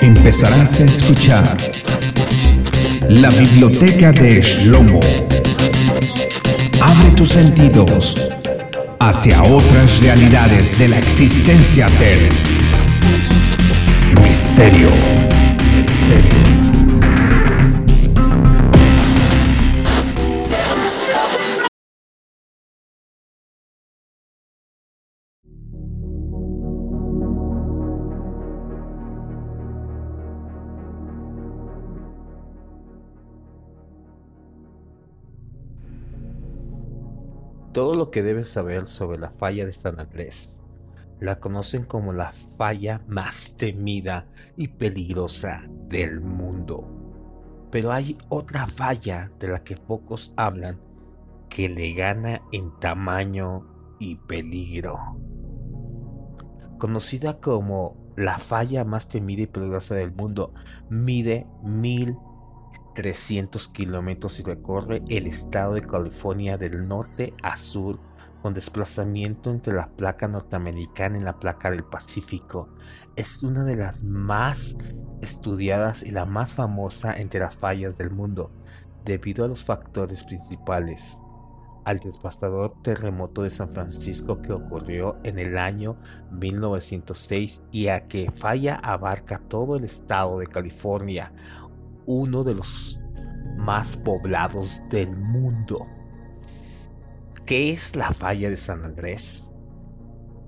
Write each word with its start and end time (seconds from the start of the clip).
Empezarás 0.00 0.80
a 0.80 0.84
escuchar 0.84 1.56
la 3.08 3.28
biblioteca 3.30 4.12
de 4.12 4.40
Shlomo. 4.40 5.00
Abre 6.80 7.10
tus 7.16 7.30
sentidos 7.30 8.30
hacia 8.98 9.42
otras 9.42 10.00
realidades 10.00 10.78
de 10.78 10.88
la 10.88 10.98
existencia 10.98 11.88
del 11.90 12.28
misterio. 14.22 14.90
Misterio. 15.76 16.51
Todo 37.72 37.94
lo 37.94 38.10
que 38.10 38.22
debes 38.22 38.48
saber 38.48 38.84
sobre 38.84 39.18
la 39.18 39.30
falla 39.30 39.64
de 39.64 39.72
San 39.72 39.98
Andrés. 39.98 40.62
La 41.20 41.40
conocen 41.40 41.84
como 41.84 42.12
la 42.12 42.32
falla 42.32 43.00
más 43.06 43.56
temida 43.56 44.28
y 44.58 44.68
peligrosa 44.68 45.64
del 45.88 46.20
mundo. 46.20 46.86
Pero 47.70 47.90
hay 47.90 48.18
otra 48.28 48.66
falla 48.66 49.32
de 49.38 49.48
la 49.48 49.62
que 49.64 49.76
pocos 49.76 50.34
hablan 50.36 50.78
que 51.48 51.70
le 51.70 51.94
gana 51.94 52.42
en 52.52 52.78
tamaño 52.78 53.66
y 53.98 54.16
peligro. 54.16 54.98
Conocida 56.78 57.40
como 57.40 57.96
la 58.16 58.38
falla 58.38 58.84
más 58.84 59.08
temida 59.08 59.42
y 59.42 59.46
peligrosa 59.46 59.94
del 59.94 60.12
mundo, 60.12 60.52
mide 60.90 61.46
mil 61.62 62.16
300 62.94 63.68
kilómetros 63.68 64.40
y 64.40 64.42
recorre 64.42 65.02
el 65.08 65.26
estado 65.26 65.74
de 65.74 65.82
California 65.82 66.58
del 66.58 66.86
norte 66.86 67.34
a 67.42 67.56
sur 67.56 67.98
con 68.42 68.54
desplazamiento 68.54 69.50
entre 69.50 69.72
la 69.72 69.88
placa 69.88 70.26
norteamericana 70.26 71.18
y 71.18 71.22
la 71.22 71.38
placa 71.38 71.70
del 71.70 71.84
Pacífico. 71.84 72.68
Es 73.14 73.42
una 73.42 73.64
de 73.64 73.76
las 73.76 74.02
más 74.02 74.76
estudiadas 75.22 76.02
y 76.02 76.10
la 76.10 76.26
más 76.26 76.52
famosa 76.52 77.16
entre 77.18 77.40
las 77.40 77.54
fallas 77.54 77.96
del 77.96 78.10
mundo, 78.10 78.50
debido 79.04 79.44
a 79.44 79.48
los 79.48 79.64
factores 79.64 80.24
principales. 80.24 81.22
Al 81.84 81.98
devastador 81.98 82.74
terremoto 82.82 83.42
de 83.42 83.50
San 83.50 83.68
Francisco 83.70 84.40
que 84.40 84.52
ocurrió 84.52 85.16
en 85.24 85.40
el 85.40 85.58
año 85.58 85.96
1906 86.30 87.62
y 87.72 87.88
a 87.88 88.06
que 88.06 88.30
falla 88.30 88.76
abarca 88.76 89.40
todo 89.48 89.76
el 89.76 89.84
estado 89.84 90.38
de 90.38 90.46
California, 90.46 91.32
uno 92.06 92.44
de 92.44 92.54
los 92.54 93.00
más 93.56 93.96
poblados 93.96 94.82
del 94.90 95.16
mundo. 95.16 95.86
¿Qué 97.46 97.72
es 97.72 97.96
la 97.96 98.12
falla 98.12 98.50
de 98.50 98.56
San 98.56 98.84
Andrés? 98.84 99.52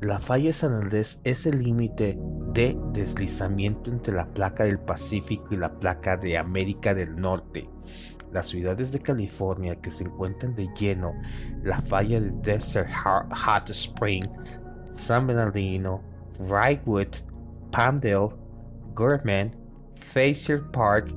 La 0.00 0.18
falla 0.18 0.46
de 0.46 0.52
San 0.52 0.72
Andrés 0.72 1.20
es 1.24 1.46
el 1.46 1.62
límite 1.62 2.18
de 2.52 2.78
deslizamiento 2.92 3.90
entre 3.90 4.14
la 4.14 4.26
placa 4.26 4.64
del 4.64 4.78
Pacífico 4.78 5.46
y 5.50 5.56
la 5.56 5.72
placa 5.78 6.16
de 6.16 6.36
América 6.36 6.94
del 6.94 7.16
Norte. 7.16 7.68
Las 8.32 8.48
ciudades 8.48 8.92
de 8.92 9.00
California 9.00 9.76
que 9.76 9.90
se 9.90 10.04
encuentran 10.04 10.54
de 10.54 10.68
lleno, 10.78 11.14
la 11.62 11.80
falla 11.82 12.20
de 12.20 12.32
Desert 12.42 12.90
Hot 12.92 13.70
Spring, 13.70 14.24
San 14.90 15.26
Bernardino, 15.26 16.02
Wrightwood, 16.38 17.16
Palmdale, 17.70 18.28
Gorman, 18.94 19.54
Fraser 20.00 20.62
Park, 20.70 21.12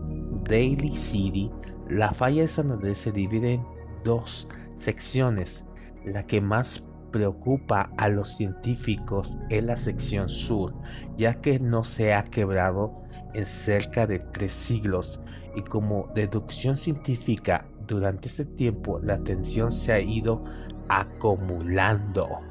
Daly 0.47 0.94
City, 0.94 1.52
la 1.90 2.13
falla 2.13 2.41
de 2.41 2.47
San 2.47 2.72
Andrés 2.72 3.00
se 3.00 3.12
divide 3.12 3.56
en 3.56 3.66
dos 4.03 4.47
secciones. 4.75 5.66
La 6.06 6.25
que 6.25 6.40
más 6.40 6.85
preocupa 7.12 7.91
a 7.97 8.09
los 8.09 8.35
científicos 8.35 9.38
es 9.50 9.63
la 9.63 9.75
sección 9.75 10.30
sur, 10.30 10.74
ya 11.18 11.41
que 11.41 11.59
no 11.59 11.84
se 11.84 12.13
ha 12.13 12.24
quebrado 12.24 13.03
en 13.34 13.46
cerca 13.46 14.07
de 14.07 14.19
tres 14.19 14.53
siglos 14.53 15.19
y 15.56 15.62
como 15.62 16.09
deducción 16.13 16.78
científica 16.78 17.66
durante 17.88 18.28
este 18.28 18.46
tiempo 18.46 19.00
la 19.00 19.18
tensión 19.19 19.72
se 19.72 19.94
ha 19.94 20.00
ido 20.00 20.44
acumulando. 20.90 22.47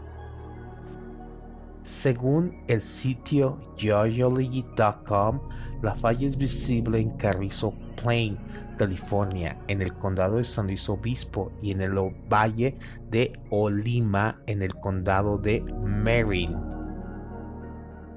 Según 1.86 2.52
el 2.66 2.82
sitio 2.82 3.60
geology.com, 3.76 5.40
la 5.82 5.94
falla 5.94 6.26
es 6.26 6.36
visible 6.36 6.98
en 6.98 7.10
Carrizo 7.10 7.74
Plain, 8.02 8.36
California, 8.76 9.56
en 9.68 9.80
el 9.82 9.92
condado 9.94 10.38
de 10.38 10.42
San 10.42 10.66
Luis 10.66 10.88
Obispo 10.88 11.52
y 11.62 11.70
en 11.70 11.80
el 11.82 11.92
valle 12.28 12.76
de 13.08 13.38
Olima, 13.50 14.42
en 14.46 14.62
el 14.62 14.74
condado 14.74 15.38
de 15.38 15.60
Marin. 15.60 16.56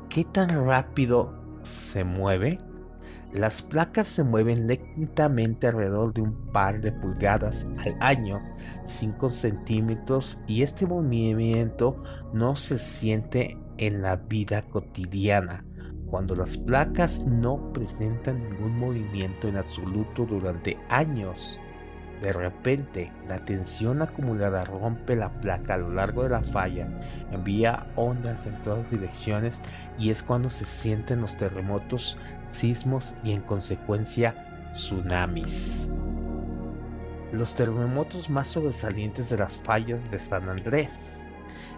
¿Qué 0.10 0.24
tan 0.24 0.66
rápido 0.66 1.32
se 1.62 2.04
mueve? 2.04 2.58
Las 3.32 3.62
placas 3.62 4.08
se 4.08 4.24
mueven 4.24 4.66
lentamente 4.66 5.68
alrededor 5.68 6.14
de 6.14 6.22
un 6.22 6.52
par 6.52 6.82
de 6.82 6.92
pulgadas 6.92 7.68
al 7.78 7.96
año, 8.00 8.42
5 8.86 9.30
centímetros, 9.30 10.42
y 10.48 10.64
este 10.64 10.88
movimiento 10.88 12.02
no 12.34 12.56
se 12.56 12.80
siente 12.80 13.58
en 13.78 14.02
la 14.02 14.16
vida 14.16 14.64
cotidiana 14.64 15.64
cuando 16.10 16.36
las 16.36 16.58
placas 16.58 17.24
no 17.26 17.72
presentan 17.72 18.50
ningún 18.50 18.78
movimiento 18.78 19.48
en 19.48 19.58
absoluto 19.58 20.26
durante 20.26 20.78
años. 20.90 21.60
De 22.22 22.34
repente, 22.34 23.12
la 23.28 23.40
tensión 23.40 24.02
acumulada 24.02 24.66
rompe 24.66 25.16
la 25.16 25.30
placa 25.30 25.76
a 25.76 25.78
lo 25.78 25.90
largo 25.90 26.24
de 26.24 26.30
la 26.30 26.42
falla, 26.42 26.88
envía 27.32 27.88
ondas 27.96 28.46
en 28.46 28.62
todas 28.62 28.92
direcciones 28.92 29.62
y 29.98 30.10
es 30.10 30.22
cuando 30.22 30.50
se 30.50 30.66
sienten 30.66 31.22
los 31.22 31.38
terremotos, 31.38 32.18
sismos 32.48 33.16
y 33.24 33.32
en 33.32 33.42
consecuencia 33.42 34.36
tsunamis. 34.72 35.90
Los 37.32 37.56
terremotos 37.56 38.30
más 38.30 38.50
sobresalientes 38.50 39.30
de 39.30 39.38
las 39.38 39.56
fallas 39.58 40.12
de 40.12 40.20
San 40.20 40.50
Andrés. 40.50 41.32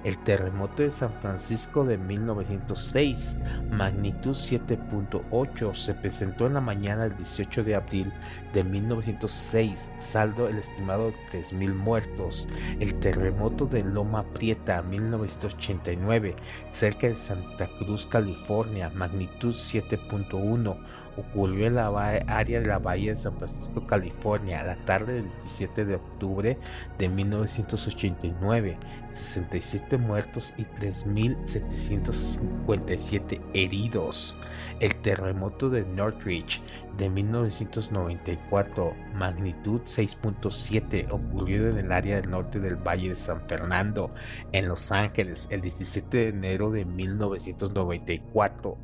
El 0.04 0.18
terremoto 0.24 0.82
de 0.82 0.90
San 0.90 1.14
Francisco 1.22 1.86
de 1.86 1.96
1906, 1.96 3.38
magnitud 3.70 4.32
7.8, 4.32 5.76
se 5.76 5.94
presentó 5.94 6.48
en 6.48 6.56
la 6.56 6.62
mañana 6.62 7.04
del 7.04 7.16
18 7.18 7.64
de 7.64 7.76
abril 7.76 8.12
de 8.52 8.64
1906, 8.64 9.90
saldo 9.98 10.48
el 10.48 10.58
estimado 10.58 11.12
de 11.12 11.44
3.000 11.44 11.76
muertos. 11.76 12.48
El 12.80 12.96
terremoto 12.96 13.68
de 13.68 13.84
Loma 13.84 14.24
Prieta, 14.34 14.82
1989, 14.82 16.36
cerca 16.70 17.08
de 17.08 17.16
Santa 17.16 17.70
Cruz, 17.78 18.08
California, 18.08 18.90
magnitud 18.96 19.54
7.1, 19.54 20.78
ocurrió 21.18 21.68
en 21.68 21.76
la 21.76 21.88
área 22.28 22.60
de 22.60 22.68
la 22.68 22.80
bahía 22.80 23.12
de 23.12 23.18
San 23.18 23.36
Francisco, 23.38 23.86
California, 23.86 24.62
a 24.62 24.64
la 24.64 24.76
tarde 24.86 25.14
del 25.14 25.24
17 25.24 25.86
de 25.86 25.96
octubre 25.96 26.58
de 26.98 27.10
1989. 27.10 28.78
67 29.10 29.91
muertos 29.98 30.54
y 30.58 30.64
3.757 30.64 33.42
heridos. 33.54 34.38
El 34.80 34.96
terremoto 35.02 35.70
de 35.70 35.84
Northridge 35.84 36.62
de 36.98 37.10
1994, 37.10 38.94
magnitud 39.16 39.82
6.7, 39.82 41.12
ocurrió 41.12 41.68
en 41.70 41.78
el 41.78 41.92
área 41.92 42.16
del 42.18 42.30
norte 42.30 42.60
del 42.60 42.76
Valle 42.76 43.10
de 43.10 43.16
San 43.16 43.42
Fernando, 43.48 44.12
en 44.52 44.68
Los 44.68 44.92
Ángeles, 44.92 45.48
el 45.52 45.62
17 45.62 46.18
de 46.18 46.28
enero 46.30 46.72
de 46.72 46.86
1994 46.86 48.78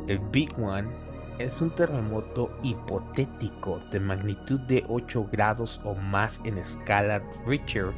El 0.07 0.19
Big 0.31 0.53
One 0.61 0.91
es 1.39 1.61
un 1.61 1.71
terremoto 1.71 2.51
hipotético 2.63 3.81
de 3.93 4.01
magnitud 4.01 4.59
de 4.61 4.85
8 4.89 5.29
grados 5.31 5.81
o 5.85 5.95
más 5.95 6.41
en 6.45 6.59
escala 6.59 7.23
Richter 7.47 7.93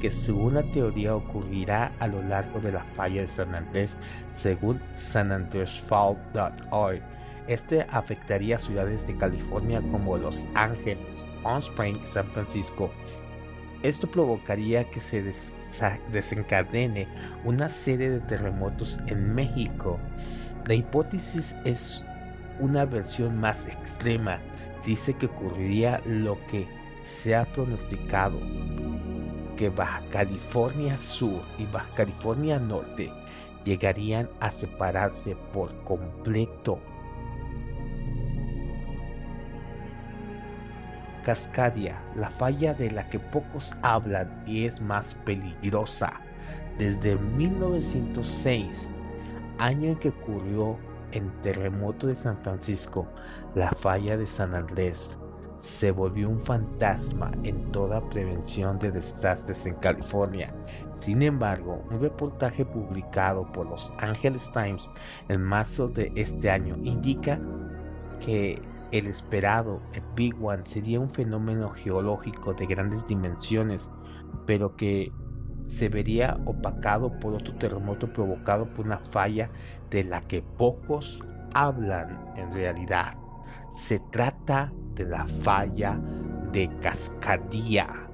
que 0.00 0.10
según 0.10 0.54
la 0.54 0.62
teoría 0.62 1.14
ocurrirá 1.14 1.92
a 1.98 2.06
lo 2.06 2.22
largo 2.22 2.60
de 2.60 2.72
la 2.72 2.84
falla 2.96 3.22
de 3.22 3.26
San 3.26 3.54
Andrés, 3.54 3.96
según 4.30 4.80
sanandresfall.org. 4.94 7.02
Este 7.48 7.82
afectaría 7.90 8.56
a 8.56 8.60
ciudades 8.60 9.06
de 9.06 9.16
California 9.16 9.82
como 9.90 10.16
Los 10.16 10.46
Ángeles, 10.54 11.26
Palm 11.42 11.58
Springs, 11.58 12.10
San 12.10 12.30
Francisco. 12.30 12.90
Esto 13.82 14.10
provocaría 14.10 14.88
que 14.90 15.00
se 15.00 15.22
desencadene 16.12 17.08
una 17.44 17.68
serie 17.68 18.10
de 18.10 18.20
terremotos 18.20 18.98
en 19.06 19.34
México. 19.34 19.98
La 20.66 20.74
hipótesis 20.74 21.56
es 21.64 22.04
una 22.60 22.84
versión 22.84 23.38
más 23.38 23.66
extrema. 23.66 24.38
Dice 24.84 25.14
que 25.14 25.26
ocurriría 25.26 26.00
lo 26.06 26.38
que 26.46 26.66
se 27.02 27.34
ha 27.34 27.44
pronosticado, 27.52 28.38
que 29.56 29.68
Baja 29.68 30.02
California 30.10 30.96
Sur 30.96 31.42
y 31.58 31.66
Baja 31.66 31.92
California 31.94 32.58
Norte 32.58 33.10
llegarían 33.64 34.28
a 34.40 34.50
separarse 34.50 35.36
por 35.52 35.74
completo. 35.84 36.78
Cascadia, 41.24 42.00
la 42.16 42.30
falla 42.30 42.72
de 42.72 42.90
la 42.90 43.06
que 43.10 43.18
pocos 43.18 43.76
hablan 43.82 44.42
y 44.46 44.64
es 44.64 44.80
más 44.80 45.14
peligrosa. 45.26 46.14
Desde 46.78 47.16
1906, 47.16 48.88
año 49.58 49.90
en 49.90 49.96
que 49.96 50.08
ocurrió 50.08 50.78
el 51.12 51.30
terremoto 51.40 52.06
de 52.06 52.14
San 52.14 52.36
Francisco, 52.38 53.06
la 53.54 53.70
falla 53.70 54.16
de 54.16 54.26
San 54.26 54.54
Andrés, 54.54 55.18
se 55.58 55.90
volvió 55.90 56.28
un 56.28 56.40
fantasma 56.40 57.32
en 57.42 57.72
toda 57.72 58.06
prevención 58.10 58.78
de 58.78 58.92
desastres 58.92 59.66
en 59.66 59.74
California. 59.76 60.54
Sin 60.92 61.22
embargo, 61.22 61.84
un 61.90 62.00
reportaje 62.00 62.64
publicado 62.64 63.50
por 63.52 63.68
Los 63.68 63.92
Angeles 63.98 64.50
Times 64.52 64.90
en 65.28 65.42
marzo 65.42 65.88
de 65.88 66.12
este 66.14 66.50
año 66.50 66.76
indica 66.82 67.40
que 68.24 68.62
el 68.92 69.06
esperado, 69.06 69.82
el 69.92 70.02
Big 70.14 70.34
One, 70.42 70.62
sería 70.64 71.00
un 71.00 71.10
fenómeno 71.10 71.70
geológico 71.70 72.54
de 72.54 72.66
grandes 72.66 73.06
dimensiones, 73.06 73.90
pero 74.46 74.76
que 74.76 75.12
se 75.68 75.88
vería 75.88 76.40
opacado 76.46 77.12
por 77.20 77.34
otro 77.34 77.54
terremoto 77.56 78.08
provocado 78.08 78.66
por 78.66 78.86
una 78.86 78.98
falla 78.98 79.50
de 79.90 80.02
la 80.02 80.22
que 80.22 80.42
pocos 80.42 81.24
hablan 81.54 82.18
en 82.36 82.52
realidad. 82.52 83.14
Se 83.70 84.00
trata 84.10 84.72
de 84.94 85.04
la 85.04 85.26
falla 85.26 86.00
de 86.52 86.70
Cascadía, 86.80 88.08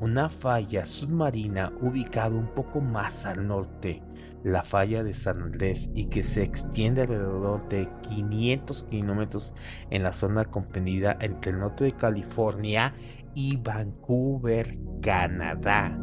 una 0.00 0.28
falla 0.28 0.86
submarina 0.86 1.72
ubicada 1.80 2.36
un 2.36 2.46
poco 2.48 2.80
más 2.80 3.26
al 3.26 3.46
norte, 3.46 4.02
la 4.44 4.62
falla 4.62 5.02
de 5.02 5.14
San 5.14 5.42
Andrés, 5.42 5.90
y 5.94 6.06
que 6.06 6.22
se 6.22 6.44
extiende 6.44 7.02
alrededor 7.02 7.68
de 7.68 7.88
500 8.02 8.84
kilómetros 8.84 9.54
en 9.90 10.04
la 10.04 10.12
zona 10.12 10.44
comprendida 10.44 11.16
entre 11.20 11.50
el 11.52 11.58
norte 11.58 11.84
de 11.84 11.92
California 11.92 12.94
y 13.34 13.56
Vancouver, 13.56 14.78
Canadá. 15.00 15.98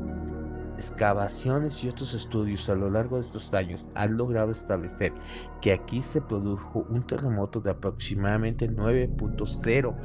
Excavaciones 0.78 1.84
y 1.84 1.90
otros 1.90 2.14
estudios 2.14 2.70
a 2.70 2.76
lo 2.76 2.90
largo 2.90 3.18
de 3.18 3.22
estos 3.22 3.54
años 3.54 3.92
han 3.96 4.18
logrado 4.18 4.52
establecer 4.52 5.14
que 5.62 5.74
aquí 5.74 6.02
se 6.02 6.22
produjo 6.22 6.86
un 6.90 7.06
terremoto 7.06 7.60
de 7.60 7.72
aproximadamente 7.72 8.70
9.0 8.70 9.96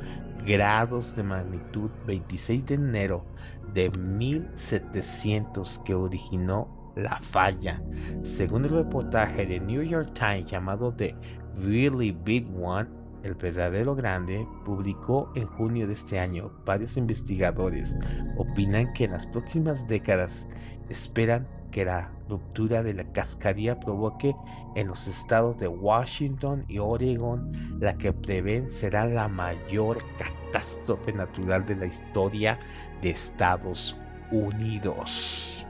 grados 0.47 1.17
de 1.17 1.23
magnitud 1.23 1.91
26 2.07 2.67
de 2.67 2.75
enero 2.75 3.25
de 3.73 3.91
1700 3.91 5.79
que 5.81 5.95
originó 5.95 6.93
la 6.97 7.21
falla. 7.21 7.83
Según 8.23 8.65
el 8.65 8.71
reportaje 8.71 9.47
de 9.47 9.61
New 9.61 9.83
York 9.83 10.13
Times 10.15 10.47
llamado 10.47 10.93
The 10.93 11.15
Really 11.59 12.13
Big 12.13 12.47
One, 12.59 12.89
el 13.27 13.35
verdadero 13.35 13.95
grande, 13.95 14.47
publicó 14.65 15.31
en 15.35 15.47
junio 15.47 15.87
de 15.87 15.93
este 15.93 16.19
año, 16.19 16.51
varios 16.65 16.97
investigadores 16.97 17.99
opinan 18.37 18.93
que 18.93 19.05
en 19.05 19.13
las 19.13 19.27
próximas 19.27 19.87
décadas 19.87 20.49
esperan 20.89 21.47
que 21.71 21.85
la 21.85 22.11
ruptura 22.29 22.83
de 22.83 22.95
la 22.95 23.05
cascadilla 23.13 23.79
provoque 23.79 24.35
en 24.77 24.87
los 24.89 25.07
estados 25.07 25.59
de 25.59 25.69
Washington 25.69 26.65
y 26.69 26.79
Oregon 26.79 27.53
la 27.81 27.99
que 27.99 28.13
prevén 28.13 28.71
será 28.71 29.07
la 29.07 29.29
mayor 29.29 29.99
catástrofe 30.17 31.13
natural 31.13 31.67
de 31.67 31.77
la 31.77 31.87
historia 31.87 32.59
de 33.03 33.11
Estados 33.11 33.97
Unidos. 34.31 35.67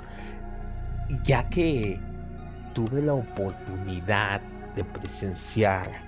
Ya 1.25 1.49
que 1.49 1.99
tuve 2.75 3.03
la 3.03 3.15
oportunidad 3.15 4.41
de 4.75 4.85
presenciar 4.85 6.06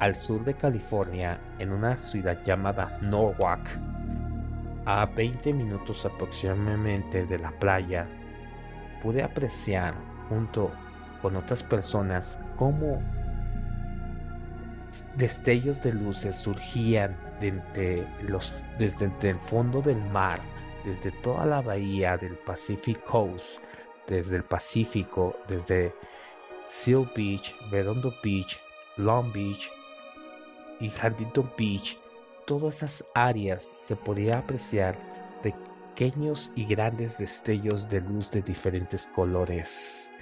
al 0.00 0.16
sur 0.16 0.44
de 0.44 0.54
California, 0.54 1.38
en 1.58 1.72
una 1.72 1.96
ciudad 1.96 2.42
llamada 2.44 2.98
Norwalk, 3.02 3.68
a 4.86 5.04
20 5.06 5.52
minutos 5.52 6.04
aproximadamente 6.06 7.26
de 7.26 7.38
la 7.38 7.50
playa, 7.52 8.08
pude 9.02 9.22
apreciar 9.22 9.94
junto 10.28 10.70
con 11.20 11.36
otras 11.36 11.62
personas 11.62 12.42
cómo 12.56 13.00
destellos 15.16 15.82
de 15.82 15.92
luces 15.92 16.34
surgían 16.34 17.16
desde 17.40 18.06
el 19.22 19.38
fondo 19.38 19.82
del 19.82 20.02
mar, 20.10 20.40
desde 20.84 21.10
toda 21.22 21.44
la 21.44 21.60
bahía 21.60 22.16
del 22.16 22.36
Pacific 22.38 23.02
Coast, 23.04 23.62
desde 24.08 24.38
el 24.38 24.44
Pacífico, 24.44 25.36
desde 25.46 25.94
Seal 26.66 27.08
Beach, 27.14 27.54
Redondo 27.70 28.14
Beach, 28.24 28.58
Long 28.96 29.30
Beach, 29.32 29.70
y 30.80 30.90
Huntington 30.90 31.50
Beach, 31.56 31.98
todas 32.46 32.76
esas 32.76 33.04
áreas 33.14 33.74
se 33.80 33.96
podía 33.96 34.38
apreciar 34.38 34.96
pequeños 35.42 36.52
y 36.56 36.64
grandes 36.64 37.18
destellos 37.18 37.88
de 37.88 38.00
luz 38.00 38.30
de 38.30 38.42
diferentes 38.42 39.06
colores 39.06 40.12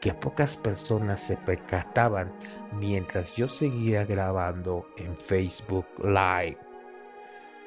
que 0.00 0.12
pocas 0.14 0.56
personas 0.56 1.20
se 1.20 1.36
percataban 1.36 2.32
mientras 2.72 3.34
yo 3.36 3.48
seguía 3.48 4.04
grabando 4.04 4.86
en 4.96 5.16
Facebook 5.16 5.86
Live. 6.02 6.58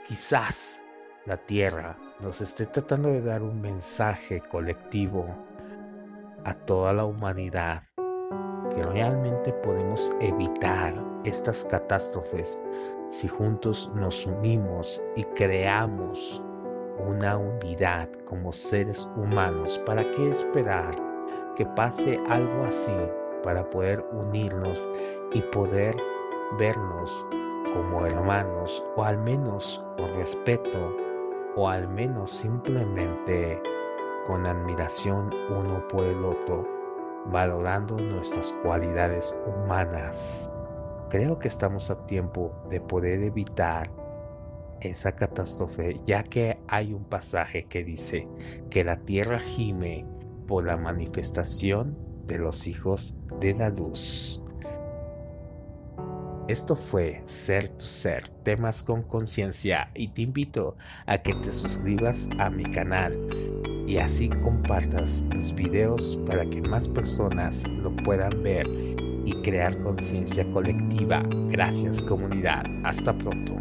Quizás 0.07 0.81
la 1.25 1.37
Tierra 1.37 1.97
nos 2.19 2.41
esté 2.41 2.65
tratando 2.65 3.09
de 3.09 3.21
dar 3.21 3.41
un 3.41 3.61
mensaje 3.61 4.41
colectivo 4.41 5.27
a 6.43 6.53
toda 6.53 6.93
la 6.93 7.05
humanidad 7.05 7.83
realmente 8.83 9.51
podemos 9.63 10.11
evitar 10.21 10.93
estas 11.23 11.65
catástrofes 11.65 12.63
si 13.07 13.27
juntos 13.27 13.91
nos 13.95 14.25
unimos 14.25 15.03
y 15.15 15.23
creamos 15.23 16.41
una 17.07 17.37
unidad 17.37 18.07
como 18.25 18.53
seres 18.53 19.09
humanos. 19.15 19.79
¿Para 19.85 20.03
qué 20.03 20.29
esperar 20.29 20.91
que 21.55 21.65
pase 21.65 22.19
algo 22.29 22.65
así 22.65 22.95
para 23.43 23.67
poder 23.69 24.05
unirnos 24.11 24.87
y 25.33 25.41
poder 25.41 25.95
vernos 26.57 27.25
como 27.73 28.05
hermanos 28.05 28.83
o 28.95 29.03
al 29.03 29.17
menos 29.17 29.83
con 29.97 30.13
respeto 30.15 30.95
o 31.55 31.67
al 31.67 31.87
menos 31.87 32.31
simplemente 32.31 33.61
con 34.27 34.45
admiración 34.45 35.29
uno 35.49 35.87
por 35.87 36.05
el 36.05 36.23
otro? 36.23 36.78
Valorando 37.31 37.95
nuestras 37.97 38.51
cualidades 38.63 39.37
humanas. 39.45 40.53
Creo 41.09 41.39
que 41.39 41.47
estamos 41.47 41.89
a 41.89 42.05
tiempo 42.05 42.53
de 42.69 42.79
poder 42.79 43.23
evitar 43.23 43.89
esa 44.81 45.11
catástrofe, 45.11 45.99
ya 46.05 46.23
que 46.23 46.57
hay 46.67 46.93
un 46.93 47.03
pasaje 47.03 47.65
que 47.65 47.83
dice 47.83 48.27
que 48.69 48.83
la 48.83 48.95
tierra 48.95 49.39
gime 49.39 50.05
por 50.47 50.65
la 50.65 50.77
manifestación 50.77 51.97
de 52.25 52.37
los 52.37 52.67
hijos 52.67 53.17
de 53.39 53.53
la 53.53 53.69
luz. 53.69 54.43
Esto 56.47 56.75
fue 56.75 57.21
Ser 57.25 57.69
tu 57.69 57.85
Ser, 57.85 58.27
temas 58.43 58.81
con 58.81 59.03
conciencia 59.03 59.91
y 59.93 60.07
te 60.09 60.23
invito 60.23 60.77
a 61.05 61.19
que 61.19 61.33
te 61.35 61.51
suscribas 61.51 62.27
a 62.39 62.49
mi 62.49 62.63
canal 62.63 63.13
y 63.89 63.97
así 63.97 64.29
compartas 64.29 65.25
tus 65.31 65.53
videos 65.55 66.15
para 66.27 66.45
que 66.45 66.61
más 66.61 66.87
personas 66.87 67.67
lo 67.81 67.91
puedan 68.03 68.29
ver 68.43 68.67
y 69.25 69.33
crear 69.41 69.75
conciencia 69.81 70.45
colectiva. 70.51 71.23
Gracias 71.49 72.03
comunidad. 72.03 72.63
Hasta 72.83 73.17
pronto. 73.17 73.55